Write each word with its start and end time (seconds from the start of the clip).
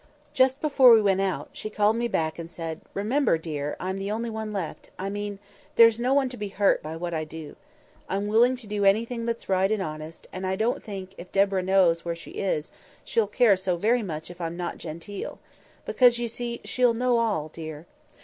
Just 0.33 0.61
before 0.61 0.91
we 0.93 0.99
went 1.03 1.21
out, 1.21 1.49
she 1.53 1.69
called 1.69 1.95
me 1.95 2.07
back 2.07 2.39
and 2.39 2.49
said, 2.49 2.81
"Remember, 2.95 3.37
dear, 3.37 3.75
I'm 3.79 3.99
the 3.99 4.09
only 4.09 4.31
one 4.31 4.51
left—I 4.51 5.11
mean, 5.11 5.37
there's 5.75 5.99
no 5.99 6.11
one 6.11 6.27
to 6.29 6.37
be 6.37 6.47
hurt 6.47 6.81
by 6.81 6.95
what 6.97 7.13
I 7.13 7.23
do. 7.23 7.55
I'm 8.09 8.25
willing 8.25 8.55
to 8.55 8.65
do 8.65 8.83
anything 8.83 9.27
that's 9.27 9.47
right 9.47 9.71
and 9.71 9.79
honest; 9.79 10.25
and 10.33 10.47
I 10.47 10.55
don't 10.55 10.83
think, 10.83 11.13
if 11.19 11.31
Deborah 11.31 11.61
knows 11.61 12.03
where 12.03 12.15
she 12.15 12.31
is, 12.31 12.71
she'll 13.03 13.27
care 13.27 13.55
so 13.55 13.77
very 13.77 14.01
much 14.01 14.31
if 14.31 14.41
I'm 14.41 14.57
not 14.57 14.79
genteel; 14.79 15.37
because, 15.85 16.17
you 16.17 16.27
see, 16.27 16.61
she'll 16.63 16.95
know 16.95 17.19
all, 17.19 17.49
dear. 17.49 17.85